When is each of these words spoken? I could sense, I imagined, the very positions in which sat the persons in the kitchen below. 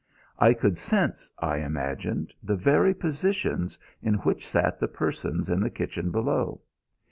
I 0.39 0.55
could 0.55 0.79
sense, 0.79 1.29
I 1.37 1.57
imagined, 1.57 2.33
the 2.41 2.55
very 2.55 2.91
positions 2.91 3.77
in 4.01 4.15
which 4.15 4.47
sat 4.49 4.79
the 4.79 4.87
persons 4.87 5.47
in 5.47 5.59
the 5.59 5.69
kitchen 5.69 6.09
below. 6.09 6.61